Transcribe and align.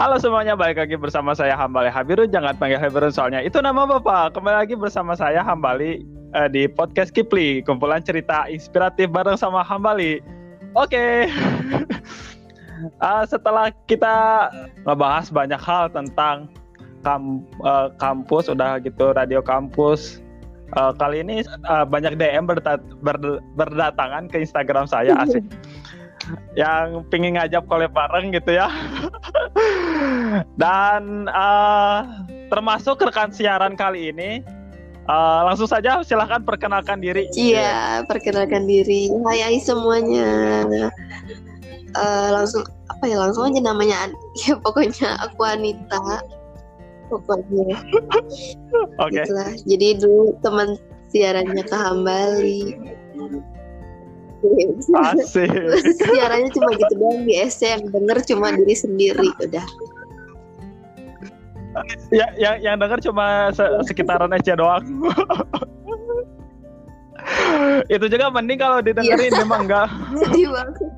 Halo 0.00 0.16
semuanya, 0.16 0.56
balik 0.56 0.80
lagi 0.80 0.96
bersama 0.96 1.36
saya 1.36 1.52
Hambali 1.60 1.92
Habiru. 1.92 2.24
Jangan 2.24 2.56
panggil 2.56 2.80
Habiru 2.80 3.12
soalnya 3.12 3.44
itu 3.44 3.60
nama 3.60 3.84
bapak. 3.84 4.32
Kembali 4.32 4.64
lagi 4.64 4.72
bersama 4.72 5.12
saya 5.12 5.44
Hambali 5.44 6.00
uh, 6.32 6.48
di 6.48 6.64
podcast 6.72 7.12
Kipli, 7.12 7.60
kumpulan 7.60 8.00
cerita 8.00 8.48
inspiratif 8.48 9.12
bareng 9.12 9.36
sama 9.36 9.60
Hambali. 9.60 10.24
Oke. 10.72 11.28
Okay. 11.28 11.28
uh, 13.04 13.28
setelah 13.28 13.76
kita 13.84 14.48
ngebahas 14.88 15.28
banyak 15.28 15.60
hal 15.60 15.92
tentang 15.92 16.48
kam, 17.04 17.44
uh, 17.60 17.92
kampus, 18.00 18.48
udah 18.48 18.80
gitu 18.80 19.12
radio 19.12 19.44
kampus. 19.44 20.24
Uh, 20.80 20.96
kali 20.96 21.20
ini 21.20 21.44
uh, 21.68 21.84
banyak 21.84 22.16
DM 22.16 22.48
berdat 22.48 22.80
berdatangan 23.52 24.32
ke 24.32 24.48
Instagram 24.48 24.88
saya 24.88 25.12
asik. 25.28 25.44
yang 26.58 27.02
pingin 27.08 27.36
ngajak 27.36 27.64
collab 27.66 27.92
bareng 27.92 28.32
gitu 28.34 28.56
ya. 28.56 28.68
Dan 30.60 31.28
uh, 31.28 32.26
termasuk 32.48 33.00
rekan 33.04 33.30
siaran 33.30 33.76
kali 33.76 34.10
ini 34.10 34.40
uh, 35.06 35.46
langsung 35.46 35.68
saja 35.68 36.00
silahkan 36.02 36.42
perkenalkan 36.42 37.00
diri. 37.00 37.28
Iya, 37.36 38.04
perkenalkan 38.06 38.64
diri. 38.64 39.12
Hai, 39.26 39.40
hai 39.44 39.58
semuanya. 39.60 40.66
Uh, 41.90 42.28
langsung 42.30 42.62
apa 43.00 43.04
ya 43.06 43.16
langsung 43.18 43.50
aja 43.50 43.60
namanya 43.62 44.10
ya 44.46 44.54
pokoknya 44.58 45.16
aku 45.24 45.42
Anita 45.46 46.22
pokoknya 47.10 47.78
oke 49.02 49.10
okay. 49.10 49.26
jadi 49.66 49.98
dulu 49.98 50.38
teman 50.38 50.78
siarannya 51.10 51.64
ke 51.66 51.74
Hambali 51.74 52.78
Asik. 54.96 55.52
Siarannya 56.00 56.48
cuma 56.52 56.68
gitu 56.76 56.94
doang 56.96 57.24
di 57.28 57.36
SC 57.36 57.76
yang 57.76 57.84
denger 57.92 58.24
cuma 58.24 58.56
diri 58.56 58.72
sendiri 58.72 59.28
udah. 59.40 59.64
Ya, 62.10 62.26
yang 62.34 62.58
yang 62.58 62.74
denger 62.80 62.98
cuma 63.04 63.52
se 63.54 63.62
sekitaran 63.86 64.34
SC 64.40 64.56
doang. 64.58 64.82
Itu 67.92 68.08
juga 68.08 68.32
mending 68.32 68.58
kalau 68.58 68.80
didengerin 68.80 69.30
iya. 69.30 69.44
memang 69.44 69.68
enggak. 69.68 69.92
Sedih 70.24 70.48
banget. 70.50 70.88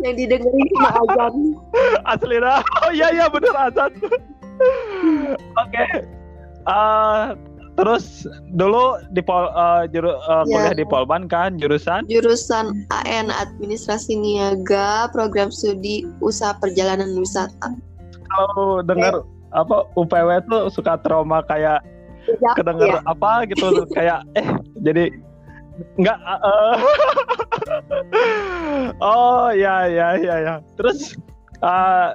Yang 0.00 0.14
didengerin 0.24 0.66
cuma 0.76 0.88
azan. 0.92 1.56
Asli 2.04 2.36
dah. 2.36 2.60
Oh 2.84 2.92
iya 2.92 3.08
iya 3.16 3.26
bener 3.32 3.56
azan. 3.56 3.88
Oke. 3.96 4.12
Okay. 5.56 6.04
Uh, 6.68 7.32
Terus 7.80 8.28
dulu 8.52 9.00
di 9.16 9.24
pol 9.24 9.48
uh, 9.56 9.88
juru, 9.88 10.12
uh, 10.12 10.44
kuliah 10.44 10.76
di 10.76 10.84
Polban 10.84 11.24
kan 11.24 11.56
jurusan? 11.56 12.04
Jurusan 12.12 12.84
AN 12.92 13.32
Administrasi 13.32 14.20
Niaga, 14.20 15.08
program 15.16 15.48
studi 15.48 16.04
Usaha 16.20 16.52
Perjalanan 16.60 17.16
Wisata. 17.16 17.72
Kalau 18.30 18.84
dengar 18.84 19.24
okay. 19.24 19.56
apa 19.56 19.76
UPW 19.96 20.30
tuh 20.44 20.68
suka 20.68 21.00
trauma 21.00 21.40
kayak 21.48 21.80
ya, 22.28 22.52
kedenger 22.54 23.00
ya. 23.00 23.00
apa 23.08 23.48
gitu 23.48 23.88
kayak 23.96 24.20
eh 24.36 24.46
jadi 24.84 25.10
enggak 25.96 26.18
uh, 26.20 26.76
oh 29.10 29.48
ya 29.50 29.88
ya 29.88 30.20
ya 30.20 30.34
ya 30.44 30.54
terus 30.76 31.16
uh, 31.64 32.14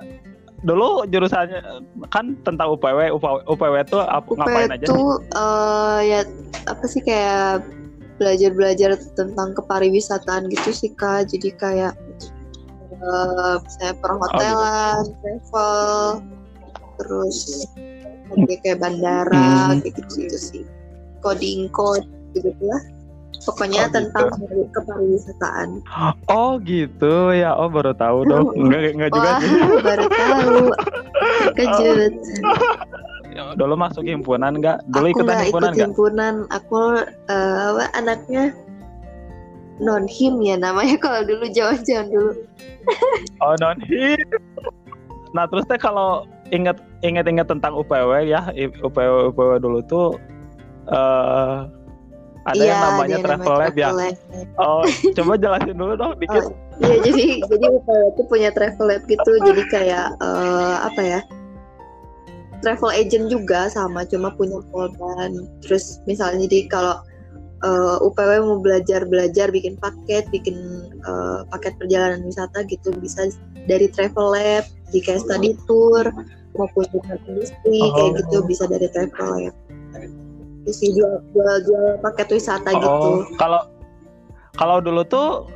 dulu 0.65 1.05
jurusannya 1.05 1.61
kan 2.09 2.33
tentang 2.41 2.73
UPW 2.73 3.13
UPW, 3.13 3.35
UPW 3.45 3.75
itu 3.85 3.97
apa 4.01 4.25
UPW 4.25 4.39
ngapain 4.41 4.73
aja 4.73 4.85
itu 4.85 5.01
uh, 5.37 5.99
ya 6.01 6.25
apa 6.65 6.83
sih 6.89 7.05
kayak 7.05 7.61
belajar-belajar 8.17 8.95
tentang 9.13 9.53
kepariwisataan 9.53 10.49
gitu 10.49 10.69
sih 10.73 10.91
kak. 10.97 11.29
Jadi 11.29 11.53
kayak 11.55 11.93
uh, 13.03 13.61
saya 13.77 13.93
perhotelan 13.99 15.03
oh, 15.03 15.05
gitu. 15.05 15.15
travel 15.21 15.93
terus 16.95 17.67
kayak 18.47 18.59
kayak 18.63 18.79
bandara 18.79 19.75
hmm. 19.75 19.83
kayak 19.83 19.93
gitu, 20.01 20.27
gitu 20.27 20.37
sih. 20.39 20.63
Coding 21.21 21.69
code 21.69 22.07
gitu 22.33 22.51
lah 22.65 22.81
pokoknya 23.43 23.89
oh, 23.89 23.91
tentang 23.91 24.25
gitu. 24.39 24.69
kepariwisataan. 24.71 25.69
Oh 26.31 26.55
gitu 26.63 27.35
ya, 27.35 27.51
oh 27.57 27.67
baru 27.67 27.91
tahu 27.97 28.23
dong. 28.29 28.53
Enggak 28.61 28.95
enggak 28.95 29.11
juga 29.11 29.29
sih. 29.41 29.51
baru 29.83 30.05
tahu. 30.07 30.57
Kejut. 31.57 32.13
Ya, 33.35 33.51
dulu 33.59 33.75
masuk 33.75 34.07
himpunan 34.07 34.55
enggak? 34.55 34.79
Dulu 34.87 35.11
aku 35.11 35.13
ikutan 35.19 35.35
himpunan 35.43 35.71
ikut 35.75 35.81
himpunan. 35.91 36.33
Aku 36.55 36.81
uh, 37.27 37.83
anaknya 37.91 38.55
non 39.83 40.07
him 40.07 40.39
ya 40.39 40.55
namanya 40.55 40.95
kalau 41.05 41.27
dulu 41.27 41.45
jauh-jauh 41.51 42.07
dulu. 42.07 42.31
oh 43.43 43.55
non 43.59 43.79
him. 43.83 44.19
Nah 45.35 45.43
terus 45.51 45.67
teh 45.67 45.75
kalau 45.75 46.23
ingat 46.53 46.79
ingat 47.03 47.27
ingat 47.27 47.47
tentang 47.51 47.75
UPW 47.75 48.23
ya 48.23 48.47
UPW 48.79 49.33
UPW 49.33 49.51
dulu 49.59 49.79
tuh 49.83 50.07
uh, 50.89 51.67
ada 52.45 52.61
ya, 52.61 52.77
yang 52.77 52.81
namanya 52.81 53.17
travel 53.25 53.55
lab 53.57 53.75
ya. 53.75 53.89
Lab. 53.89 54.15
Oh, 54.61 54.85
coba 55.17 55.33
jelasin 55.41 55.75
dulu 55.75 55.93
dong 55.97 56.13
dikit. 56.21 56.45
Oh, 56.45 56.53
iya, 56.85 56.95
jadi 57.01 57.25
jadi 57.41 57.65
itu 58.13 58.21
punya 58.29 58.49
travel 58.53 58.85
lab 58.85 59.03
gitu. 59.09 59.31
Jadi 59.41 59.63
kayak 59.73 60.13
uh, 60.21 60.85
apa 60.85 61.01
ya? 61.01 61.19
Travel 62.61 62.93
agent 62.93 63.33
juga 63.33 63.69
sama, 63.73 64.05
cuma 64.05 64.29
punya 64.37 64.61
polban. 64.69 65.49
Terus 65.65 66.01
misalnya 66.05 66.45
jadi 66.45 66.69
kalau 66.69 66.95
uh, 67.65 67.97
eh, 67.97 68.05
UPW 68.05 68.31
mau 68.45 68.61
belajar-belajar 68.61 69.49
bikin 69.49 69.77
paket, 69.81 70.29
bikin 70.29 70.89
uh, 71.05 71.45
paket 71.49 71.77
perjalanan 71.81 72.25
wisata 72.25 72.61
gitu 72.69 72.93
bisa 73.01 73.29
dari 73.65 73.89
travel 73.89 74.33
lab, 74.33 74.65
di 74.93 75.01
kayak 75.01 75.25
study 75.25 75.57
tour 75.65 76.05
maupun 76.55 76.85
industri 77.27 77.81
oh. 77.83 77.91
kayak 77.93 78.11
gitu 78.23 78.37
bisa 78.47 78.63
dari 78.69 78.87
travel 78.93 79.29
lab 79.33 79.55
sih 80.71 80.89
jual 80.93 81.21
jual 81.33 81.55
jual 81.65 81.85
paket 82.01 82.27
wisata 82.33 82.69
oh, 82.73 82.79
gitu. 82.79 83.09
Kalau 83.37 83.61
kalau 84.55 84.77
dulu 84.79 85.03
tuh 85.05 85.49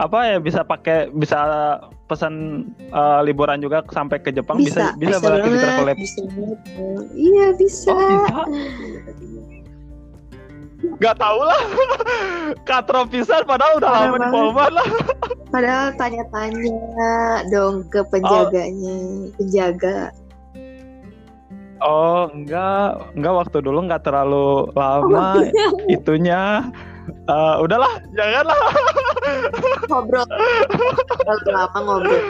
apa 0.00 0.18
ya 0.24 0.36
bisa 0.40 0.64
pakai 0.64 1.12
bisa 1.12 1.36
pesan 2.08 2.66
uh, 2.90 3.20
liburan 3.20 3.60
juga 3.60 3.84
sampai 3.92 4.18
ke 4.22 4.32
Jepang 4.32 4.56
bisa 4.58 4.96
bisa, 4.96 5.20
bisa, 5.20 5.28
bisa 5.28 5.44
di 5.44 5.58
travel. 5.60 5.86
Bisa 5.94 6.20
Iya 7.12 7.46
bisa. 7.58 7.92
Oh, 7.92 8.00
bisa. 8.00 8.40
Gak 11.00 11.16
tau 11.20 11.44
lah 11.44 11.60
Katro 12.68 13.04
pisan 13.04 13.44
padahal 13.44 13.76
udah 13.80 13.90
lama 13.92 14.16
di 14.16 14.28
Polman 14.32 14.70
lah 14.72 14.88
Padahal 15.52 15.92
tanya-tanya 16.00 16.80
dong 17.52 17.84
ke 17.92 18.00
penjaganya 18.08 18.96
oh. 18.96 19.32
Penjaga 19.36 20.08
Oh 21.80 22.28
enggak, 22.28 23.00
enggak 23.16 23.34
waktu 23.40 23.56
dulu 23.64 23.78
enggak 23.88 24.04
terlalu 24.04 24.68
lama 24.76 25.40
oh, 25.40 25.88
itunya. 25.88 26.68
Uh, 27.26 27.58
udahlah, 27.64 27.98
janganlah. 28.14 28.54
Ngobrol. 29.88 30.28
terlalu 31.24 31.48
lama 31.50 31.78
ngobrol. 31.80 32.20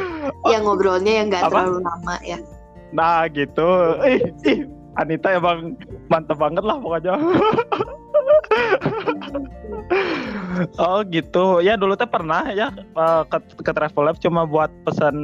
Ya 0.47 0.59
ngobrolnya 0.63 1.13
yang 1.21 1.27
enggak 1.35 1.51
terlalu 1.51 1.83
lama 1.83 2.15
ya. 2.23 2.39
Nah 2.95 3.27
gitu. 3.31 3.99
Ih, 4.07 4.23
ih, 4.47 4.59
Anita 4.99 5.35
emang 5.35 5.75
mantep 6.07 6.39
banget 6.39 6.63
lah 6.63 6.79
pokoknya. 6.79 7.15
oh 10.83 11.01
gitu 11.09 11.63
ya 11.63 11.79
dulu 11.79 11.95
teh 11.95 12.09
pernah 12.09 12.51
ya 12.53 12.69
eh, 12.75 13.23
ke, 13.31 13.39
ke 13.63 13.73
travel 13.73 14.11
lab 14.11 14.17
cuma 14.19 14.45
buat 14.45 14.71
pesan 14.85 15.17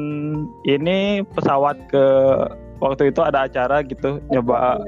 ini 0.65 1.23
pesawat 1.35 1.77
ke 1.91 2.05
waktu 2.83 3.11
itu 3.15 3.21
ada 3.25 3.49
acara 3.49 3.81
gitu 3.85 4.21
nyoba 4.29 4.81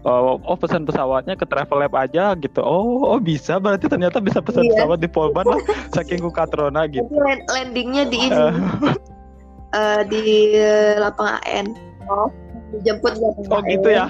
Oh, 0.00 0.40
oh 0.40 0.56
pesan 0.56 0.88
pesawatnya 0.88 1.36
ke 1.36 1.44
travel 1.44 1.84
lab 1.84 1.92
aja 1.92 2.32
gitu. 2.40 2.64
Oh, 2.64 3.04
oh 3.04 3.20
bisa 3.20 3.60
berarti 3.60 3.84
ternyata 3.84 4.16
bisa 4.16 4.40
pesan 4.40 4.64
iya. 4.64 4.72
pesawat 4.72 4.98
di 5.04 5.08
Polban 5.12 5.44
lah 5.44 5.60
saking 5.96 6.24
Katrona 6.32 6.88
gitu. 6.88 7.04
Land 7.12 7.44
landingnya 7.52 8.08
di 8.08 8.32
ini. 8.32 8.40
uh, 9.76 10.00
di 10.12 10.56
lapangan 10.96 11.44
AN. 11.44 11.76
Oh, 12.08 12.32
dijemput 12.72 13.12
di 13.12 13.28
Oh 13.52 13.60
gitu 13.68 13.88
ya. 13.92 14.08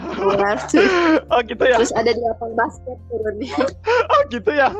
oh 1.34 1.40
gitu 1.42 1.62
ya. 1.66 1.76
Terus 1.82 1.94
ada 1.98 2.14
di 2.14 2.22
lapangan 2.22 2.54
basket 2.54 2.98
turunnya. 3.10 3.54
oh 4.14 4.20
gitu 4.30 4.50
ya. 4.54 4.70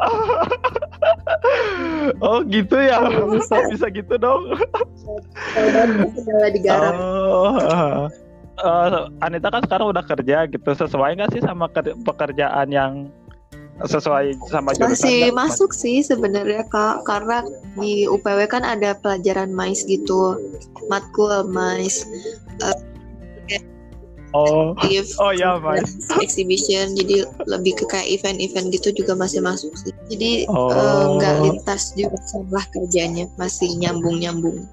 oh 2.24 2.40
gitu 2.46 2.76
ya? 2.76 3.00
Bisa, 3.08 3.56
bisa 3.72 3.86
gitu 3.92 4.14
dong? 4.16 4.56
Digarap 6.52 6.94
oh, 6.96 8.08
uh, 8.60 9.08
Anita 9.26 9.48
kan 9.52 9.62
sekarang 9.64 9.92
udah 9.92 10.04
kerja 10.04 10.48
gitu. 10.48 10.70
Sesuai 10.72 11.18
nggak 11.18 11.32
sih 11.36 11.42
sama 11.42 11.68
pekerjaan 12.04 12.68
yang 12.72 12.92
sesuai 13.80 14.36
sama 14.52 14.76
jurusan 14.76 14.92
masih 14.92 15.32
kan? 15.32 15.48
masuk 15.48 15.70
sih 15.72 16.04
sebenarnya 16.04 16.68
kak. 16.68 17.04
Karena 17.08 17.44
di 17.80 18.04
UPW 18.04 18.44
kan 18.48 18.64
ada 18.64 18.96
pelajaran 19.00 19.52
mais 19.52 19.84
gitu. 19.88 20.36
Matkul 20.92 21.48
mais. 21.48 22.04
Uh, 22.60 22.76
Oh, 24.30 24.78
oh 24.78 25.32
ya, 25.34 25.58
mas. 25.58 26.06
Exhibition, 26.22 26.94
jadi 26.94 27.26
lebih 27.50 27.82
ke 27.82 27.84
kayak 27.90 28.06
event-event 28.20 28.70
gitu 28.70 28.94
juga 28.94 29.18
masih 29.18 29.42
masuk 29.42 29.74
sih. 29.74 29.90
Jadi 30.06 30.46
oh. 30.46 30.70
uh, 30.70 31.18
nggak 31.18 31.34
lintas 31.42 31.90
juga 31.98 32.14
salah 32.30 32.64
kerjanya, 32.70 33.26
masih 33.34 33.74
nyambung-nyambung. 33.82 34.66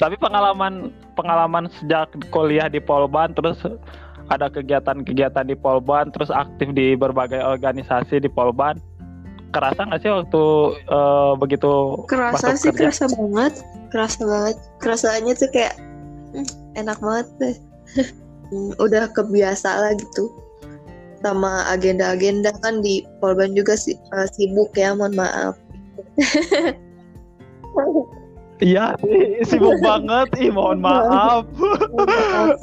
tapi 0.00 0.18
pengalaman 0.18 0.90
pengalaman 1.14 1.70
sejak 1.78 2.10
kuliah 2.34 2.66
di 2.66 2.82
Polban 2.82 3.30
terus 3.38 3.54
ada 4.26 4.50
kegiatan-kegiatan 4.50 5.46
di 5.46 5.54
Polban 5.54 6.10
terus 6.10 6.26
aktif 6.30 6.74
di 6.74 6.98
berbagai 6.98 7.38
organisasi 7.38 8.18
di 8.18 8.26
Polban 8.26 8.82
kerasa 9.52 9.84
nggak 9.84 10.00
sih 10.00 10.10
waktu 10.10 10.44
uh, 10.88 11.36
begitu 11.36 12.02
kerasa 12.08 12.56
sih 12.56 12.72
kerja? 12.72 12.88
kerasa 12.88 13.04
banget 13.14 13.54
kerasa 13.92 14.20
banget 14.24 14.56
kerasanya 14.80 15.32
tuh 15.36 15.50
kayak 15.52 15.74
hmm, 16.32 16.48
enak 16.74 16.98
banget 16.98 17.26
deh 17.38 17.56
hmm, 18.52 18.76
udah 18.76 19.08
kebiasa 19.16 19.80
lah 19.80 19.92
gitu 19.96 20.28
sama 21.24 21.64
agenda-agenda 21.72 22.52
kan 22.60 22.84
di 22.84 23.06
Polban 23.22 23.56
juga 23.56 23.78
sih 23.78 23.96
uh, 24.12 24.28
sibuk 24.28 24.76
ya 24.76 24.92
mohon 24.92 25.16
maaf 25.16 25.56
Iya, 28.62 28.94
sibuk 29.42 29.74
banget. 29.82 30.38
Ih, 30.38 30.54
mohon 30.54 30.78
maaf. 30.78 31.42
uh, 31.50 32.54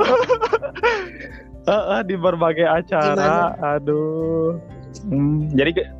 uh, 2.00 2.02
di 2.08 2.16
berbagai 2.16 2.64
acara. 2.64 3.20
Gimana? 3.20 3.76
Aduh. 3.76 4.56
Hmm, 5.12 5.52
jadi 5.52 5.92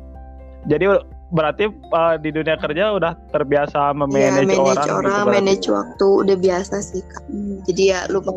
jadi 0.64 1.04
berarti 1.30 1.68
uh, 1.92 2.16
di 2.16 2.32
dunia 2.32 2.56
kerja 2.58 2.96
udah 2.96 3.12
terbiasa 3.30 3.92
memanage 3.94 4.50
ya, 4.50 4.58
orang, 4.58 4.88
orang 4.88 5.04
gitu 5.04 5.30
manage 5.30 5.66
waktu 5.68 6.06
udah 6.26 6.36
biasa 6.40 6.80
sih 6.80 7.04
kak. 7.04 7.22
Hmm, 7.28 7.60
jadi 7.68 7.82
ya 7.84 8.00
lupa 8.08 8.32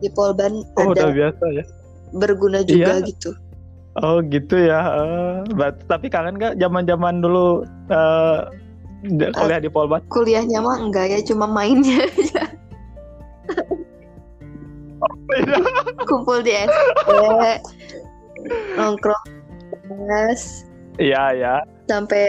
di 0.00 0.08
Polban 0.12 0.64
oh, 0.80 0.92
ada 0.92 1.08
udah 1.08 1.10
biasa 1.12 1.44
ya. 1.54 1.64
Berguna 2.16 2.60
juga 2.66 2.98
iya. 3.00 3.06
gitu. 3.06 3.30
Oh 4.00 4.22
gitu 4.24 4.56
ya. 4.56 4.80
Uh, 4.80 5.72
tapi 5.86 6.10
kangen 6.10 6.40
gak 6.40 6.56
zaman-zaman 6.58 7.22
dulu 7.22 7.62
uh, 7.90 8.48
kuliah 9.08 9.60
di 9.60 9.70
Polban? 9.70 10.00
Kuliahnya 10.08 10.60
mah 10.60 10.78
enggak 10.80 11.06
ya, 11.10 11.20
cuma 11.24 11.48
mainnya 11.48 12.04
aja. 12.08 12.44
oh, 15.02 15.14
iya. 15.36 15.56
Kumpul 16.04 16.44
di 16.44 16.52
SD, 16.54 17.10
nongkrong, 18.76 19.24
Iya 21.00 21.22
ya. 21.34 21.54
Sampai 21.88 22.28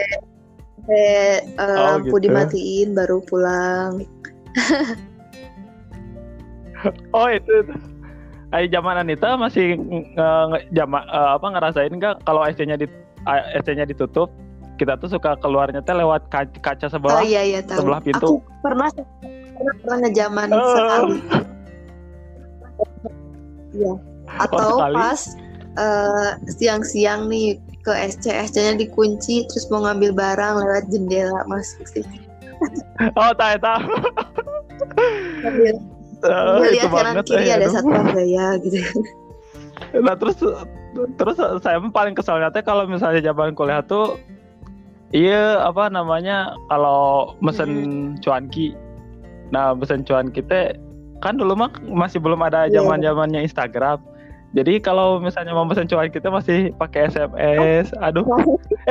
sampai 0.81 1.05
uh, 1.61 1.77
oh, 1.77 1.77
lampu 1.93 2.15
gitu. 2.17 2.25
dimatiin 2.25 2.89
baru 2.97 3.21
pulang. 3.29 4.01
oh 7.17 7.27
itu. 7.29 7.55
Ay 8.51 8.67
zaman 8.67 8.99
Anita 8.99 9.39
masih 9.39 9.79
uh, 10.19 10.59
jama, 10.75 11.07
uh, 11.07 11.39
apa 11.39 11.47
ngerasain 11.55 11.93
nggak 11.95 12.27
kalau 12.27 12.43
SC-nya 12.43 12.75
di 12.75 12.87
uh, 13.23 13.41
SC-nya 13.63 13.87
ditutup 13.87 14.27
kita 14.75 14.99
tuh 14.99 15.07
suka 15.07 15.39
keluarnya 15.39 15.79
teh 15.79 15.95
lewat 15.95 16.27
kaca, 16.33 16.57
kaca 16.59 16.89
sebelah 16.91 17.21
oh, 17.21 17.23
iya, 17.23 17.45
iya, 17.45 17.59
tahu. 17.63 17.85
sebelah 17.85 18.01
pintu. 18.03 18.27
Aku 18.27 18.59
pernah 18.59 18.89
pernah, 18.91 19.73
pernah 19.85 20.09
zaman 20.11 20.47
uh. 20.51 20.59
sekali. 20.75 21.17
Iya. 23.71 23.93
Atau 24.41 24.67
oh, 24.67 24.79
pas 24.91 25.21
siang-siang 26.59 27.27
uh, 27.27 27.31
nih 27.31 27.55
ke 27.81 27.93
SC 28.13 28.29
SC-nya 28.29 28.77
dikunci 28.77 29.49
terus 29.49 29.65
mau 29.73 29.81
ngambil 29.85 30.13
barang 30.13 30.53
lewat 30.61 30.85
jendela 30.93 31.41
masuk 31.49 31.81
sih 31.89 32.05
oh 33.17 33.33
tahu 33.33 33.57
tahu 33.57 33.81
uh, 36.25 36.61
kanan 36.89 37.23
kiri 37.25 37.49
ya, 37.49 37.57
ada 37.57 37.67
satu 37.71 37.89
gaya 38.13 38.57
gitu 38.61 38.77
nah 40.05 40.13
terus 40.13 40.37
terus 41.17 41.37
saya 41.63 41.79
paling 41.89 42.13
kesalnya 42.13 42.53
teh 42.53 42.61
kalau 42.61 42.85
misalnya 42.85 43.23
zaman 43.23 43.55
kuliah 43.57 43.81
tuh 43.81 44.19
iya 45.15 45.63
apa 45.65 45.89
namanya 45.89 46.53
kalau 46.69 47.33
mesen 47.39 47.69
hmm. 47.71 48.21
cuanki 48.21 48.77
nah 49.51 49.75
mesen 49.75 50.05
cuan 50.07 50.31
kita 50.31 50.77
kan 51.19 51.37
dulu 51.37 51.53
mah 51.53 51.71
masih 51.85 52.17
belum 52.17 52.39
ada 52.41 52.65
iya. 52.67 52.79
zaman 52.81 53.03
zamannya 53.03 53.43
Instagram 53.45 53.99
jadi 54.51 54.83
kalau 54.83 55.23
misalnya 55.23 55.55
mau 55.55 55.63
pesan 55.63 55.87
cuan 55.87 56.11
kita 56.11 56.27
masih 56.27 56.75
pakai 56.75 57.07
SMS. 57.07 57.95
Aduh. 58.03 58.27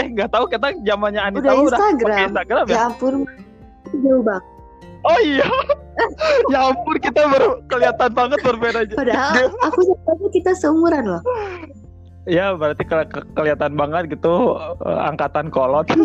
eh 0.00 0.08
nggak 0.08 0.32
tahu 0.32 0.48
kita 0.48 0.72
zamannya 0.88 1.20
Anita 1.20 1.52
udah, 1.52 1.68
udah 1.68 1.78
pakai 2.00 2.24
Instagram 2.32 2.64
ya. 2.64 2.72
Ya 2.72 2.82
ampun. 2.88 3.14
Jauh 4.00 4.24
banget. 4.24 4.44
Oh 5.04 5.18
iya. 5.20 5.44
ya 6.52 6.72
ampun 6.72 6.96
kita 7.00 7.20
baru 7.28 7.60
kelihatan 7.68 8.10
banget 8.12 8.38
berbeda. 8.42 8.80
Padahal 8.96 9.52
aku 9.64 9.80
sama 10.04 10.26
kita 10.32 10.52
seumuran 10.56 11.04
loh. 11.16 11.22
Ya 12.28 12.52
berarti 12.52 12.84
ke 12.84 12.96
ke 13.08 13.20
kelihatan 13.32 13.74
banget 13.74 14.12
gitu 14.12 14.54
uh, 14.56 15.08
angkatan 15.08 15.48
kolot. 15.48 15.88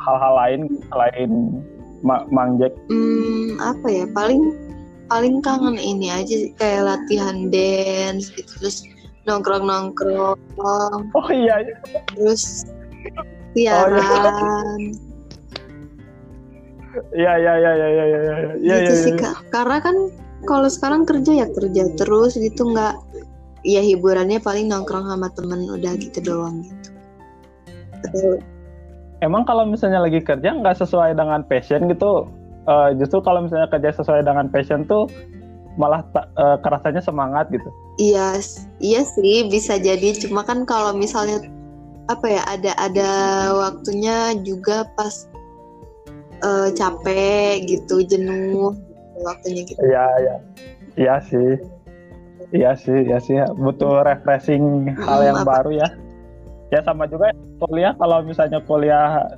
hal-hal 0.00 0.32
lain 0.34 0.60
selain 0.90 1.30
Ma 2.00 2.24
Mang 2.32 2.56
Jack? 2.56 2.72
Hmm, 2.88 3.60
apa 3.60 3.86
ya? 3.92 4.04
Paling 4.16 4.56
paling 5.10 5.42
kangen 5.42 5.76
ini 5.76 6.08
aja 6.08 6.36
kayak 6.56 6.86
latihan 6.86 7.50
dance 7.50 8.30
gitu 8.30 8.46
terus 8.62 8.86
nongkrong 9.28 9.64
nongkrong. 9.64 10.38
Oh 11.12 11.28
iya. 11.32 11.60
iya. 11.64 11.76
Terus 12.16 12.64
siaran. 13.56 14.80
Iya 17.14 17.32
iya 17.38 17.52
iya 17.58 17.72
iya 17.72 17.88
iya 17.88 18.04
iya. 18.06 18.52
Iya 18.58 18.76
gitu 18.86 18.94
ya, 18.94 19.02
sih 19.04 19.12
kak. 19.18 19.36
Karena 19.52 19.78
kan 19.80 19.96
kalau 20.48 20.68
sekarang 20.68 21.04
kerja 21.04 21.44
ya 21.44 21.46
kerja 21.52 21.84
terus 22.00 22.36
gitu 22.38 22.72
nggak 22.72 22.96
ya 23.64 23.84
hiburannya 23.84 24.40
paling 24.40 24.72
nongkrong 24.72 25.04
sama 25.04 25.28
temen 25.36 25.68
udah 25.68 25.92
gitu 26.00 26.18
doang 26.24 26.64
gitu 26.64 28.40
emang 29.20 29.44
kalau 29.44 29.68
misalnya 29.68 30.00
lagi 30.00 30.24
kerja 30.24 30.56
nggak 30.56 30.80
sesuai 30.80 31.12
dengan 31.12 31.44
passion 31.44 31.88
gitu 31.92 32.24
uh, 32.64 32.90
justru 32.96 33.20
kalau 33.20 33.44
misalnya 33.44 33.68
kerja 33.68 34.00
sesuai 34.00 34.24
dengan 34.24 34.48
passion 34.48 34.88
tuh 34.88 35.12
malah 35.78 36.02
uh, 36.38 36.58
kerasanya 36.62 37.02
semangat 37.02 37.50
gitu. 37.52 37.70
Iya 38.00 38.40
iya 38.82 39.02
sih 39.06 39.46
bisa 39.46 39.78
jadi. 39.78 40.16
Cuma 40.18 40.42
kan 40.42 40.66
kalau 40.66 40.96
misalnya 40.96 41.44
apa 42.10 42.26
ya 42.26 42.42
ada 42.50 42.72
ada 42.80 43.10
waktunya 43.54 44.34
juga 44.42 44.88
pas 44.98 45.30
uh, 46.42 46.74
capek 46.74 47.68
gitu 47.70 48.02
jenuh 48.02 48.74
waktunya 49.22 49.62
gitu. 49.68 49.80
Iya 49.84 50.06
iya. 50.18 50.36
Iya 50.98 51.14
sih. 51.22 51.50
Iya 52.50 52.72
sih 52.74 52.98
iya 53.06 53.18
sih. 53.22 53.36
Butuh 53.54 54.02
refreshing 54.02 54.90
hal 54.98 55.20
yang 55.22 55.38
apa? 55.44 55.60
baru 55.60 55.70
ya. 55.78 55.88
Ya 56.74 56.80
sama 56.82 57.06
juga 57.06 57.30
kuliah. 57.62 57.94
Kalau 57.94 58.26
misalnya 58.26 58.58
kuliah 58.66 59.30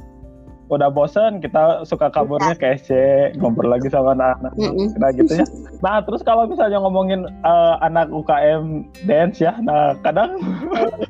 udah 0.73 0.89
bosen 0.89 1.39
kita 1.45 1.85
suka 1.85 2.09
kaburnya 2.09 2.57
ke 2.57 2.81
SC 2.81 2.91
ngobrol 3.37 3.73
lagi 3.73 3.93
sama 3.93 4.17
anak-anak 4.17 4.53
nah 4.97 5.11
gitu 5.13 5.33
ya. 5.37 5.47
Nah 5.85 6.01
terus 6.01 6.25
kalau 6.25 6.49
misalnya 6.49 6.81
ngomongin 6.81 7.29
uh, 7.45 7.77
anak 7.85 8.09
UKM 8.09 8.89
dance 9.05 9.45
ya 9.45 9.53
nah 9.61 9.93
kadang 10.01 10.41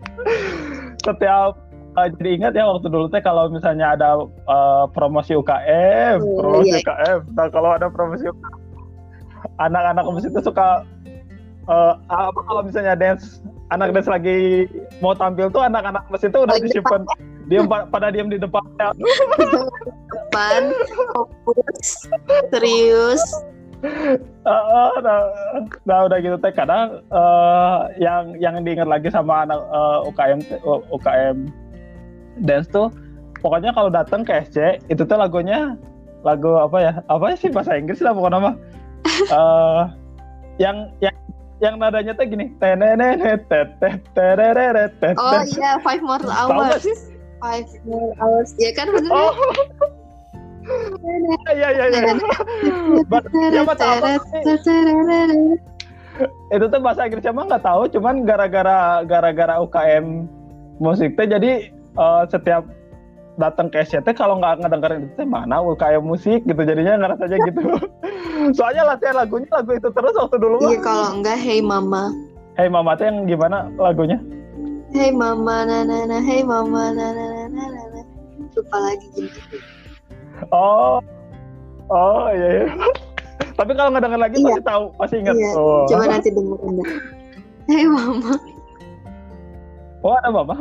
setiap 1.06 1.54
uh, 1.96 2.08
jadi 2.18 2.30
ingat 2.42 2.52
ya 2.58 2.64
waktu 2.66 2.88
dulu 2.90 3.06
teh 3.06 3.22
kalau 3.22 3.46
misalnya 3.48 3.94
ada 3.94 4.26
uh, 4.50 4.84
promosi 4.90 5.38
UKM 5.38 6.18
oh, 6.18 6.38
promosi 6.42 6.74
iya. 6.74 6.82
UKM 6.82 7.18
nah 7.38 7.46
kalau 7.52 7.70
ada 7.74 7.86
promosi 7.86 8.26
anak-anak 9.58 10.04
musik 10.06 10.30
itu 10.34 10.42
suka 10.42 10.86
uh, 11.70 11.94
apa 12.10 12.40
kalau 12.46 12.62
misalnya 12.66 12.94
dance 12.98 13.42
anak 13.70 13.94
dance 13.94 14.10
lagi 14.10 14.68
mau 15.00 15.16
tampil 15.16 15.48
tuh 15.48 15.62
anak-anak 15.64 16.04
mesin 16.10 16.30
tuh 16.30 16.44
udah 16.44 16.56
disimpan 16.60 17.02
diam 17.50 17.66
pada 17.66 18.08
diam 18.12 18.28
di 18.30 18.38
depan 18.38 18.62
depan 20.12 20.62
fokus 20.94 22.06
serius. 22.52 23.22
Uh, 24.46 24.94
nah, 25.02 25.26
nah 25.82 25.98
udah 26.06 26.18
gitu 26.22 26.38
teh 26.38 26.54
kadang 26.54 27.02
uh, 27.10 27.90
yang 27.98 28.38
yang 28.38 28.62
diingat 28.62 28.86
lagi 28.86 29.10
sama 29.10 29.42
anak 29.42 29.58
uh, 29.74 30.06
UKM 30.06 30.38
UKM 30.94 31.50
dance 32.46 32.70
tuh 32.70 32.94
pokoknya 33.42 33.74
kalau 33.74 33.90
datang 33.90 34.22
ke 34.22 34.38
SC 34.46 34.78
itu 34.86 35.02
tuh 35.02 35.18
lagunya 35.18 35.74
lagu 36.22 36.54
apa 36.62 36.78
ya 36.78 36.92
apa 37.10 37.34
sih 37.34 37.50
bahasa 37.50 37.74
Inggris 37.74 37.98
lah 37.98 38.14
pokoknya 38.14 38.38
mah. 38.38 38.54
Uh, 39.34 39.82
yang 40.62 40.94
yang 41.02 41.16
yang 41.58 41.74
nadanya 41.78 42.14
tuh 42.14 42.26
gini 42.26 42.54
oh 45.18 45.42
iya 45.58 45.78
five 45.82 46.02
more 46.02 46.22
hours 46.30 47.10
five 47.42 47.66
more 47.82 48.14
hours. 48.22 48.54
Ya 48.62 48.70
kan 48.72 48.86
bener 48.94 49.10
oh. 49.10 49.34
Iya 51.50 51.68
iya 51.74 51.84
iya. 51.90 52.14
Itu 56.54 56.64
tuh 56.70 56.80
bahasa 56.80 57.10
Inggrisnya 57.10 57.34
mah 57.34 57.50
nggak 57.50 57.66
tahu, 57.66 57.82
cuman 57.98 58.22
gara-gara 58.22 59.02
gara-gara 59.02 59.58
UKM 59.58 60.30
musik 60.78 61.18
teh 61.18 61.26
jadi 61.26 61.74
uh, 61.98 62.22
setiap 62.30 62.62
datang 63.40 63.72
ke 63.72 63.82
SCT 63.82 64.12
kalau 64.14 64.38
nggak 64.38 64.60
ngedengerin 64.60 65.08
itu 65.08 65.24
mana 65.24 65.58
UKM 65.64 66.04
musik 66.04 66.46
gitu 66.46 66.62
jadinya 66.62 66.94
ngerasanya 67.00 67.38
gitu. 67.50 67.60
Soalnya 68.56 68.94
latihan 68.94 69.18
lagunya 69.18 69.50
lagu 69.50 69.72
itu 69.74 69.88
terus 69.90 70.14
waktu 70.14 70.36
dulu 70.38 70.62
iya 70.70 70.78
kalau 70.78 71.18
enggak 71.18 71.38
Hey 71.42 71.58
Mama. 71.58 72.14
Hey 72.54 72.68
Mama 72.70 72.94
tuh 72.94 73.10
yang 73.10 73.26
gimana 73.26 73.66
lagunya? 73.80 74.20
Hey 74.92 75.08
mama 75.08 75.64
na 75.64 75.88
na 75.88 76.04
na. 76.04 76.20
Hey 76.20 76.44
mama 76.44 76.92
na 76.92 77.16
na 77.16 77.31
lupa 78.62 78.78
lagi 78.80 79.06
gitu 79.12 79.40
Oh, 80.50 80.98
oh 81.86 82.26
iya. 82.30 82.66
iya. 82.66 82.66
Tapi 83.58 83.70
kalau 83.72 83.92
nggak 83.92 84.02
denger 84.02 84.20
lagi 84.20 84.36
Iya. 84.36 84.46
pasti 84.48 84.62
tahu, 84.64 84.84
pasti 84.96 85.14
ingat. 85.18 85.34
iya 85.34 85.50
Oh. 85.54 85.84
coba 85.86 86.04
nanti 86.08 86.28
dengerin 86.30 86.72
dah 86.78 86.88
hey 87.68 87.86
mama 87.86 88.34
Oh 90.02 90.18
ada 90.18 90.28
mama. 90.30 90.54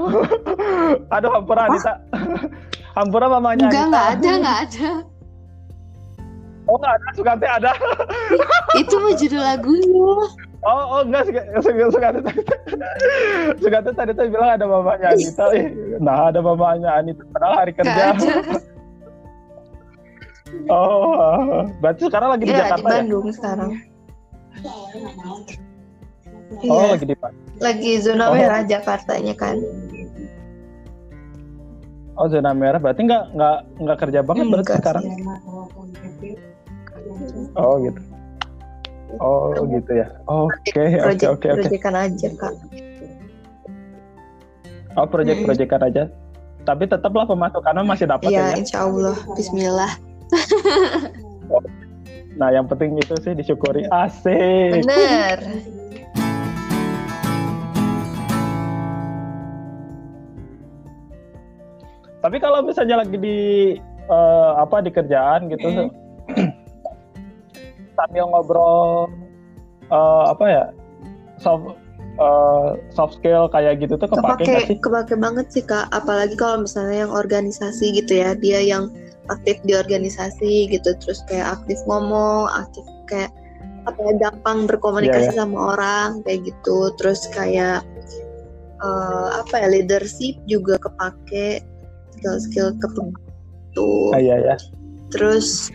Aduh 1.17 1.31
Hampura 1.31 1.65
Anita. 1.65 1.97
Hampura 2.97 3.25
mamanya 3.25 3.65
enggak 3.65 3.85
enggak 3.87 4.05
ada 4.11 4.29
enggak 4.35 4.57
ada 4.61 4.91
Oh 6.69 6.77
nggak 6.77 6.93
ada, 6.93 7.07
Sugante 7.17 7.47
ada. 7.49 7.71
itu 8.77 8.95
mah 8.95 9.13
judul 9.17 9.41
lagunya 9.41 10.13
Oh, 10.61 10.83
oh 10.93 11.01
enggak, 11.01 11.25
Sugante 11.65 11.89
Sugante 11.89 12.19
tadi. 12.21 12.41
Sugante 13.57 13.91
tadi 13.97 14.11
tuh 14.13 14.29
bilang 14.29 14.53
ada 14.53 14.65
mamanya 14.69 15.09
Anita. 15.09 15.45
Nah 15.97 16.29
ada 16.29 16.39
mamanya 16.39 16.89
Anita. 17.01 17.25
Padahal 17.33 17.53
hari 17.65 17.73
kerja. 17.73 18.13
Oh, 20.67 21.63
berarti 21.79 22.11
sekarang 22.11 22.35
lagi 22.35 22.43
di 22.43 22.51
ya 22.51 22.55
di 22.55 22.61
Jakarta 22.61 22.83
ya? 22.83 22.91
Bandung 22.99 23.27
sekarang 23.31 23.71
Oh 26.59 26.83
iya 26.83 26.91
lagi 26.91 27.05
di 27.07 27.15
lagi 27.63 27.91
zona 28.03 28.25
Oh. 28.29 28.35
merah 28.35 28.61
Jakartanya 28.67 29.33
kan 29.39 29.55
Oh 32.19 32.27
zona 32.27 32.51
merah, 32.51 32.77
berarti 32.77 33.07
nggak 33.07 33.23
nggak 33.33 33.57
nggak 33.79 33.97
kerja 33.97 34.19
banget 34.21 34.45
berarti 34.51 34.73
sekarang? 34.77 35.03
Oh 37.55 37.79
gitu. 37.79 38.01
Oh 39.19 39.51
gitu 39.67 39.91
ya. 39.91 40.07
Oke 40.29 40.85
oke 41.03 41.25
oke 41.27 41.47
oke. 41.51 41.67
proyekan 41.67 41.95
aja 41.97 42.27
kak 42.39 42.53
Oh 44.95 45.07
proyek-proyekan 45.07 45.81
aja. 45.87 46.03
Tapi 46.61 46.85
tetaplah 46.85 47.25
pemasukannya 47.25 47.81
masih 47.83 48.05
dapat 48.05 48.29
ya 48.29 48.53
ya. 48.53 48.61
insya 48.61 48.85
Allah 48.85 49.17
Bismillah 49.33 49.91
Nah 52.39 52.47
yang 52.53 52.69
penting 52.69 52.95
itu 52.95 53.11
sih 53.19 53.33
disyukuri. 53.35 53.83
Asik. 53.91 54.85
bener 54.85 55.39
Tapi 62.21 62.37
kalau 62.37 62.61
misalnya 62.61 63.01
lagi 63.01 63.17
di 63.17 63.37
eh, 64.05 64.51
apa 64.53 64.85
di 64.85 64.93
kerjaan 64.93 65.49
gitu 65.49 65.67
Hmm. 65.67 65.89
Sambil 68.01 68.25
ngobrol 68.33 69.07
eh, 69.93 70.23
apa 70.33 70.45
ya 70.49 70.63
soft 71.37 71.77
eh, 72.17 72.69
soft 72.91 73.21
skill 73.21 73.45
kayak 73.53 73.77
gitu 73.81 73.93
tuh 73.95 74.09
kepake 74.09 74.43
kepake 74.45 74.55
sih? 74.65 74.77
kepake 74.81 75.13
banget 75.15 75.45
sih 75.53 75.63
kak 75.63 75.85
apalagi 75.93 76.33
kalau 76.33 76.65
misalnya 76.65 77.05
yang 77.05 77.13
organisasi 77.13 77.93
gitu 78.01 78.17
ya 78.25 78.33
dia 78.33 78.59
yang 78.61 78.89
aktif 79.29 79.61
di 79.63 79.77
organisasi 79.77 80.67
gitu 80.73 80.97
terus 80.99 81.21
kayak 81.29 81.61
aktif 81.61 81.77
ngomong 81.87 82.49
aktif 82.51 82.83
kayak 83.07 83.31
apa 83.89 83.97
ya 83.97 84.13
gampang 84.29 84.69
berkomunikasi 84.69 85.33
Iya, 85.33 85.41
sama 85.41 85.73
orang 85.73 86.21
kayak 86.25 86.45
gitu 86.45 86.93
terus 87.01 87.25
kayak 87.33 87.81
eh, 88.81 89.27
apa 89.41 89.53
ya 89.57 89.67
leadership 89.71 90.37
juga 90.45 90.77
kepake 90.81 91.65
skill-skill 92.17 92.77
kepake 92.77 93.17
tuh 93.73 94.13
Ah, 94.13 94.21
iya 94.21 94.37
ya. 94.37 94.55
terus 95.09 95.71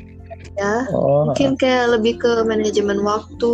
ya. 0.56 0.75
Oh, 0.92 1.30
mungkin 1.30 1.54
kayak 1.56 1.96
lebih 1.96 2.20
ke 2.20 2.32
manajemen 2.44 3.00
waktu. 3.04 3.52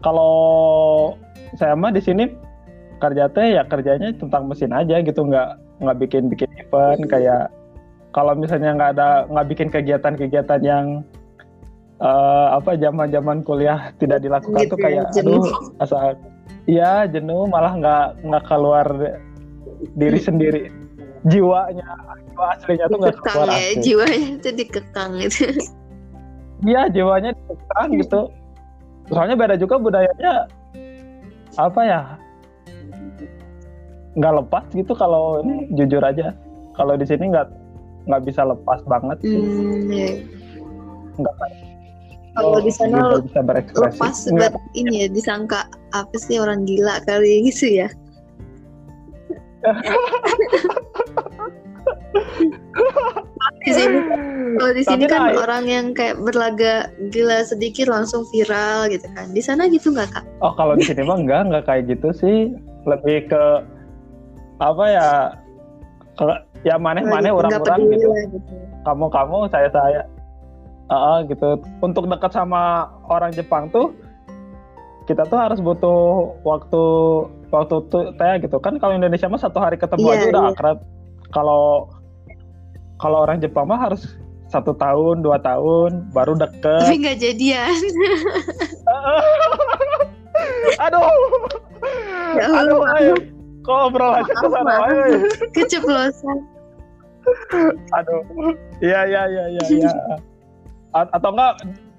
Kalau 0.00 0.34
saya 1.58 1.74
mah 1.76 1.92
di 1.92 2.00
sini 2.02 2.24
kerja 3.00 3.32
teh 3.32 3.56
ya 3.56 3.64
kerjanya 3.64 4.12
tentang 4.14 4.46
mesin 4.46 4.70
aja 4.76 5.00
gitu 5.00 5.24
nggak 5.24 5.56
nggak 5.80 5.96
bikin 6.04 6.28
bikin 6.28 6.50
event 6.60 7.00
kayak 7.08 7.48
kalau 8.12 8.36
misalnya 8.36 8.76
nggak 8.76 8.90
ada 8.98 9.08
nggak 9.32 9.46
bikin 9.48 9.68
kegiatan-kegiatan 9.72 10.60
yang 10.60 10.86
eh, 12.00 12.46
apa 12.52 12.76
zaman-zaman 12.76 13.40
kuliah 13.42 13.88
tidak 13.96 14.20
dilakukan 14.20 14.60
Gitu 14.68 14.76
tuh 14.76 14.78
ya, 14.78 14.84
kayak 14.84 15.04
jenuh. 15.16 15.40
aduh 15.40 15.44
asa 15.80 15.96
iya 16.68 17.08
jenuh 17.08 17.48
malah 17.48 17.72
nggak 17.72 18.06
nggak 18.24 18.44
keluar 18.46 18.86
diri 19.96 20.20
sendiri 20.28 20.62
jiwanya 21.28 21.84
jiwa 22.24 22.44
aslinya 22.56 22.86
tuh 22.88 22.96
nggak 22.96 23.12
dikekang 23.12 23.34
keluar 23.34 23.48
ya 23.50 23.60
asli. 23.60 23.80
jiwanya 23.84 24.28
itu 24.32 24.48
dikekang 24.54 25.10
gitu 25.20 25.44
Iya 26.60 26.82
jiwanya 26.92 27.30
ditekan 27.32 27.88
gitu. 27.96 28.20
Soalnya 29.08 29.32
beda 29.32 29.56
juga 29.56 29.80
budayanya 29.80 30.44
apa 31.56 31.80
ya 31.82 32.00
nggak 34.12 34.34
lepas 34.44 34.64
gitu 34.70 34.92
kalau 34.92 35.40
ini 35.40 35.72
jujur 35.72 36.04
aja 36.04 36.36
kalau 36.76 37.00
di 37.00 37.08
sini 37.08 37.32
nggak 37.32 37.48
nggak 38.04 38.22
bisa 38.28 38.44
lepas 38.44 38.80
banget 38.84 39.16
sih 39.24 39.40
Hmm, 39.40 39.88
ya. 39.88 40.10
nggak 41.16 41.34
Kalau 42.30 42.60
di 42.60 42.70
sana 42.70 43.18
bisa 43.18 43.40
berekspresi 43.40 43.96
lepas 43.96 44.16
buat 44.30 44.54
ini 44.76 45.02
ya 45.02 45.08
disangka 45.10 45.64
apa 45.90 46.16
sih 46.16 46.36
orang 46.38 46.62
gila 46.62 47.00
kali 47.04 47.48
gitu 47.48 47.84
ya. 47.84 47.88
di 53.64 53.72
sini 53.72 53.96
kalau 54.56 54.72
di 54.72 54.84
sini 54.84 55.04
kan 55.08 55.32
nah, 55.32 55.42
orang 55.44 55.64
yang 55.68 55.86
kayak 55.92 56.16
berlaga 56.20 56.88
gila 57.12 57.44
sedikit 57.44 57.88
langsung 57.90 58.24
viral 58.32 58.88
gitu 58.88 59.06
kan. 59.16 59.30
Di 59.32 59.42
sana 59.44 59.68
gitu 59.68 59.92
nggak 59.92 60.10
kak? 60.14 60.24
oh 60.40 60.52
kalau 60.54 60.74
di 60.76 60.84
sini 60.86 61.02
mah 61.04 61.18
enggak 61.20 61.50
nggak 61.50 61.64
kayak 61.68 61.82
gitu 61.90 62.08
sih 62.16 62.54
lebih 62.88 63.28
ke 63.28 63.44
apa 64.60 64.84
ya 64.88 65.08
ke 66.16 66.24
ya 66.68 66.76
maneh 66.76 67.04
maneh 67.04 67.32
orang-orang 67.32 67.80
gitu 67.96 68.08
gitu. 68.36 68.54
kamu 68.84 69.06
kamu 69.08 69.36
saya 69.48 69.68
saya 69.72 70.02
Ah, 70.90 71.22
gitu 71.22 71.62
untuk 71.78 72.10
dekat 72.10 72.34
sama 72.34 72.90
orang 73.06 73.30
Jepang 73.30 73.70
tuh 73.70 73.94
kita 75.06 75.22
tuh 75.30 75.38
harus 75.38 75.62
butuh 75.62 76.34
waktu 76.42 76.82
waktu 77.54 77.74
tuh 77.86 78.10
teh 78.18 78.34
gitu 78.42 78.58
kan 78.58 78.74
kalau 78.82 78.98
Indonesia 78.98 79.30
mah 79.30 79.38
satu 79.38 79.62
hari 79.62 79.78
ketemu 79.78 80.02
Iya, 80.10 80.14
aja 80.18 80.26
udah 80.34 80.42
iya. 80.42 80.50
akrab 80.50 80.78
kalau 81.30 81.86
kalau 83.00 83.24
orang 83.24 83.40
Jepang 83.40 83.64
mah 83.64 83.80
harus 83.80 84.14
satu 84.46 84.72
tahun 84.72 85.20
dua 85.20 85.38
tahun 85.38 86.10
baru 86.10 86.36
deket 86.36 86.84
Tapi 86.84 86.96
nggak 86.98 87.18
jadian. 87.18 87.70
aduh 90.80 91.06
Ya 92.34 92.46
aduh 92.54 92.80
ayo 92.94 93.14
kok 93.60 93.78
obrolan 93.86 94.24
ke 94.24 94.46
sana 94.46 94.72
ayo. 94.86 95.04
Keceplosan. 95.52 96.38
aduh 97.92 98.22
iya 98.80 99.04
iya 99.04 99.22
iya 99.26 99.44
iya 99.50 99.62
iya. 99.70 99.90
A- 100.90 101.10
atau 101.12 101.30
enggak 101.30 101.52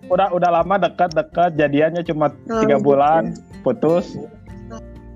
udah 0.08 0.28
udah 0.30 0.50
lama 0.52 0.76
dekat 0.82 1.14
dekat 1.14 1.56
jadiannya 1.56 2.02
cuma 2.02 2.34
Oh, 2.50 2.60
tiga 2.60 2.76
gitu. 2.76 2.84
bulan 2.84 3.24
putus 3.62 4.18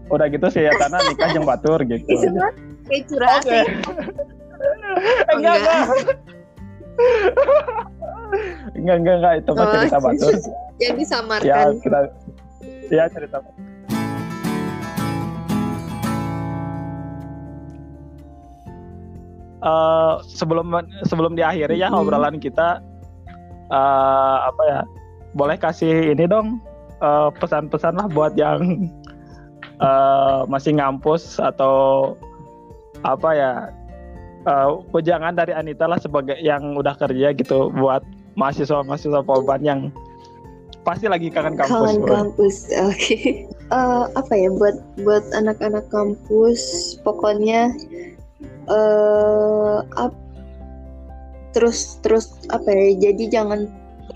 udah 0.08 0.30
gitu 0.30 0.46
sih 0.48 0.62
ya 0.62 0.72
tanah 0.78 1.02
nikah 1.04 1.30
yang 1.32 1.44
batur 1.44 1.82
gitu 1.84 2.06
Itu 2.06 2.30
mah 2.32 2.54
kayak 2.86 3.04
curhat 3.10 3.42
Oke. 3.42 3.60
Enggak, 5.36 5.56
enggak. 5.56 5.82
enggak. 8.76 8.96
enggak, 8.98 9.16
enggak. 9.20 9.34
Itu 9.44 9.52
mah 9.54 9.64
Oh, 9.66 9.72
cerita 9.78 9.98
batur. 10.02 10.34
Yang 10.82 10.96
Ya, 11.46 11.60
kita... 11.82 12.00
Ya, 12.94 13.04
cerita 13.10 13.38
Eh, 19.66 20.14
sebelum 20.30 20.70
sebelum 21.10 21.34
diakhiri 21.34 21.82
ya 21.82 21.90
Hmm. 21.90 22.06
obrolan 22.06 22.38
kita 22.38 22.86
eh, 23.74 24.38
apa 24.46 24.64
ya 24.70 24.80
boleh 25.34 25.58
kasih 25.58 26.14
ini 26.14 26.30
dong 26.30 26.62
eh, 27.02 27.30
pesan-pesan 27.42 27.98
lah 27.98 28.06
buat 28.14 28.38
yang 28.38 28.94
eh, 29.82 30.40
masih 30.46 30.78
ngampus 30.78 31.42
atau 31.42 32.14
apa 33.02 33.30
ya 33.34 33.52
wejangan 34.94 35.34
dari 35.34 35.54
Anita 35.58 35.90
lah 35.90 35.98
sebagai 35.98 36.38
yang 36.40 36.78
udah 36.78 36.94
kerja 36.96 37.34
gitu 37.34 37.74
buat 37.74 38.06
mahasiswa-mahasiswa 38.38 39.26
Polban 39.26 39.62
yang 39.66 39.80
pasti 40.86 41.10
lagi 41.10 41.34
kangen 41.34 41.58
kampus. 41.58 41.98
Bro. 41.98 42.14
kampus, 42.14 42.56
oke. 42.94 43.18
Eh, 43.50 44.04
apa 44.14 44.34
ya 44.38 44.54
buat 44.54 44.78
buat 45.02 45.26
anak-anak 45.34 45.90
kampus, 45.90 46.96
pokoknya 47.02 47.74
eh 48.70 49.78
ap- 49.98 50.24
terus 51.58 51.98
terus 52.06 52.38
apa 52.54 52.70
ya? 52.70 53.10
Jadi 53.10 53.34
jangan 53.34 53.66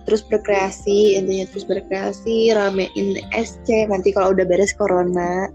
terus 0.06 0.22
berkreasi, 0.30 1.18
intinya 1.18 1.50
terus 1.50 1.66
berkreasi, 1.66 2.54
ramein 2.54 3.18
SC. 3.34 3.90
Nanti 3.90 4.14
kalau 4.14 4.38
udah 4.38 4.46
beres 4.46 4.74
corona, 4.78 5.50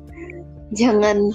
jangan 0.75 1.31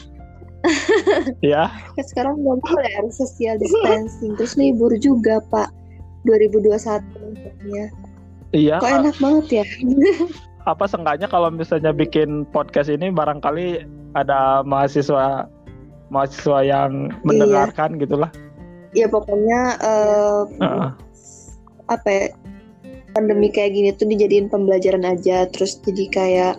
Ya, 1.46 1.72
kan 1.96 2.06
sekarang 2.06 2.44
nggak 2.44 2.60
boleh 2.68 2.92
harus 3.00 3.16
social 3.16 3.56
distancing. 3.60 4.36
Terus 4.36 4.54
libur 4.60 4.92
juga 5.00 5.40
Pak 5.48 5.72
2021 6.28 7.00
maksudnya. 7.00 7.86
iya. 8.52 8.76
Kok 8.82 8.92
enak 8.92 9.16
banget 9.24 9.46
ya? 9.64 9.66
Apa 10.72 10.86
seenggaknya 10.86 11.32
kalau 11.32 11.50
misalnya 11.50 11.96
bikin 11.96 12.44
podcast 12.52 12.92
ini 12.92 13.10
barangkali 13.10 13.88
ada 14.14 14.62
mahasiswa 14.68 15.48
mahasiswa 16.12 16.60
yang 16.66 17.14
mendengarkan 17.24 17.96
iya. 17.96 18.00
gitulah. 18.04 18.32
Ya 18.98 19.08
pokoknya 19.08 19.78
uh, 19.80 20.44
uh. 20.60 20.90
apa 21.90 22.06
ya 22.10 22.26
pandemi 23.14 23.50
kayak 23.50 23.74
gini 23.74 23.90
tuh 23.94 24.10
dijadiin 24.10 24.50
pembelajaran 24.50 25.06
aja 25.06 25.50
terus 25.50 25.82
jadi 25.82 26.06
kayak 26.10 26.56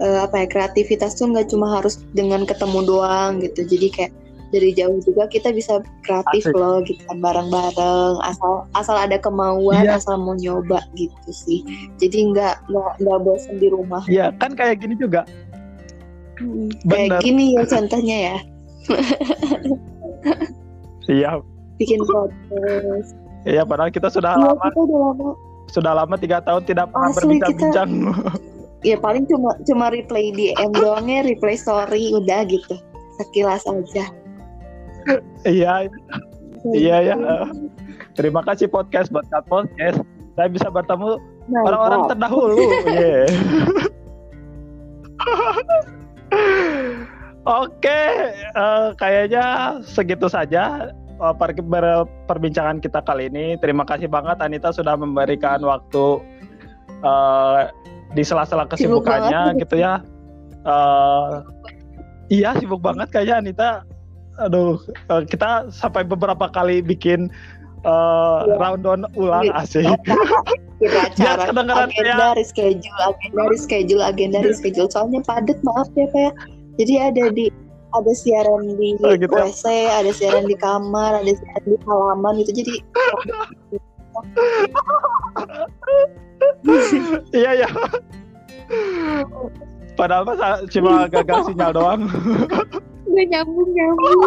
uh, 0.00 0.26
apa 0.26 0.44
ya 0.44 0.46
kreativitas 0.48 1.18
tuh 1.18 1.30
nggak 1.30 1.50
cuma 1.50 1.78
harus 1.78 2.02
dengan 2.16 2.46
ketemu 2.48 2.86
doang 2.86 3.42
gitu. 3.42 3.66
Jadi 3.66 3.86
kayak 3.90 4.12
dari 4.54 4.70
jauh 4.70 5.02
juga 5.02 5.26
kita 5.26 5.50
bisa 5.50 5.82
kreatif 6.06 6.46
Asik. 6.46 6.54
loh 6.54 6.78
gitu 6.86 7.02
kan 7.10 7.18
bareng-bareng 7.18 8.22
asal 8.22 8.62
asal 8.78 8.94
ada 8.94 9.18
kemauan 9.18 9.82
iya. 9.82 9.98
asal 9.98 10.14
mau 10.14 10.38
nyoba 10.38 10.78
gitu 10.94 11.30
sih. 11.34 11.66
Jadi 11.98 12.30
nggak 12.30 12.70
nggak 12.70 13.18
bosan 13.26 13.58
di 13.58 13.66
rumah. 13.66 14.06
Iya 14.06 14.30
kan 14.38 14.54
kayak 14.54 14.78
gini 14.78 14.94
juga. 14.94 15.26
Hmm, 16.38 16.70
kayak 16.86 17.18
gini 17.22 17.58
ya 17.58 17.62
contohnya 17.66 18.16
ya. 18.32 18.36
Iya. 21.04 21.36
Bikin 21.76 22.00
podcast. 22.00 23.12
Iya 23.44 23.60
padahal 23.68 23.92
kita 23.92 24.08
sudah 24.08 24.40
ya, 24.40 24.40
lama 24.40 24.72
kita 24.72 24.80
udah 24.88 24.98
lama. 25.04 25.28
sudah 25.68 25.92
lama 25.92 26.14
tiga 26.16 26.40
tahun 26.40 26.64
tidak 26.64 26.88
pernah 26.88 27.12
berbincang-bincang 27.12 27.90
ya 28.84 29.00
paling 29.00 29.24
cuma 29.26 29.56
cuma 29.64 29.88
replay 29.88 30.30
di 30.30 30.52
DM 30.52 30.70
doangnya 30.76 31.24
replay 31.24 31.56
story 31.56 32.12
udah 32.12 32.44
gitu. 32.46 32.76
Sekilas 33.18 33.64
aja. 33.64 34.04
Iya 35.44 35.88
iya 36.72 36.96
ya 37.12 37.16
terima 38.16 38.44
kasih 38.44 38.68
podcast 38.68 39.10
buat 39.10 39.26
podcast. 39.48 40.04
Saya 40.34 40.48
bisa 40.50 40.68
bertemu 40.68 41.18
orang-orang 41.50 42.00
terdahulu. 42.12 42.58
Yeah. 42.84 43.28
Oke, 47.44 48.02
uh, 48.56 48.96
kayaknya 48.96 49.78
segitu 49.84 50.26
saja 50.32 50.90
uh, 51.20 51.34
per 51.36 51.52
perbincangan 52.26 52.80
kita 52.80 53.04
kali 53.04 53.28
ini. 53.28 53.60
Terima 53.60 53.84
kasih 53.84 54.08
banget 54.08 54.40
Anita 54.40 54.72
sudah 54.72 54.96
memberikan 54.96 55.60
waktu 55.60 56.24
uh, 57.04 57.68
di 58.12 58.22
sela-sela 58.22 58.68
kesibukannya 58.68 59.56
gitu 59.64 59.80
ya. 59.80 60.04
Uh, 60.64 61.44
iya 62.32 62.56
sibuk 62.56 62.80
banget 62.80 63.12
kayaknya 63.12 63.36
Anita 63.40 63.70
aduh 64.40 64.80
eh, 65.12 65.22
kita 65.30 65.70
sampai 65.70 66.02
beberapa 66.02 66.50
kali 66.50 66.82
bikin 66.82 67.30
uh, 67.86 68.42
ya. 68.48 68.56
rundown 68.58 69.06
ulang 69.14 69.46
iya. 69.46 69.62
asik. 69.62 69.86
Kita 70.74 71.06
cara 71.16 71.48
agenda 71.54 72.34
ya. 72.34 72.36
reschedule, 72.36 72.98
agenda 73.06 73.42
reschedule, 73.46 74.02
agenda 74.02 74.38
reschedule. 74.42 74.90
Soalnya 74.90 75.22
padat 75.22 75.56
maaf 75.62 75.86
ya 75.94 76.10
pak. 76.10 76.18
Ya. 76.18 76.30
Jadi 76.82 76.94
ada 76.98 77.24
di 77.30 77.46
ada 77.94 78.12
siaran 78.12 78.74
di 78.74 78.98
oh, 79.06 79.14
gitu 79.14 79.30
ya? 79.38 79.46
WC, 79.46 79.64
ada 79.86 80.10
siaran 80.10 80.50
di 80.50 80.58
kamar, 80.58 81.22
ada 81.22 81.30
siaran 81.30 81.64
di 81.70 81.78
halaman 81.86 82.34
itu 82.42 82.50
jadi. 82.58 82.74
Iya 87.34 87.64
ya. 87.64 87.68
Padahal 89.94 90.26
mah 90.26 90.64
cuma 90.72 91.06
gagal 91.14 91.52
sinyal 91.52 91.70
doang 91.76 92.08
udah 93.14 93.26
nyambung 93.30 93.70
nyambung 93.70 94.20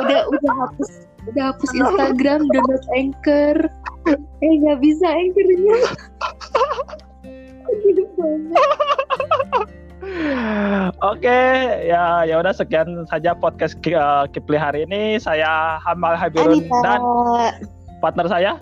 udah 0.00 0.20
udah 0.32 0.52
hapus 0.64 0.90
udah 1.28 1.44
hapus 1.52 1.70
Instagram 1.76 2.48
download 2.48 2.84
Anchor 2.96 3.56
eh 4.40 4.52
nggak 4.64 4.80
bisa 4.80 5.04
Anchornya 5.04 5.76
Oke, 11.00 11.40
ya 11.86 12.26
ya 12.26 12.40
udah 12.40 12.50
sekian 12.56 13.06
saja 13.06 13.36
podcast 13.36 13.78
uh, 13.94 14.26
Kipli 14.26 14.58
hari 14.58 14.82
ini. 14.88 15.20
Saya 15.20 15.78
Hamal 15.80 16.18
Habirun 16.18 16.66
Anita. 16.66 16.82
dan 16.82 17.00
partner 18.02 18.26
saya. 18.26 18.52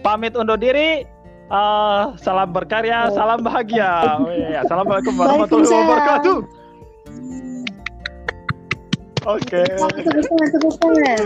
Pamit 0.00 0.32
undur 0.36 0.56
diri. 0.56 1.04
Uh, 1.50 2.14
salam 2.22 2.54
berkarya, 2.54 3.10
salam 3.10 3.42
bahagia. 3.42 4.22
Oh, 4.22 4.30
iya. 4.30 4.62
Assalamualaikum 4.62 5.14
warahmatullahi 5.18 5.82
wabarakatuh. 5.82 6.38
Oke. 9.26 9.42
Okay. 9.42 9.66
Tepuk 9.66 9.90
tangan, 9.98 10.48
tepuk 10.54 10.74
tangan. 10.78 11.24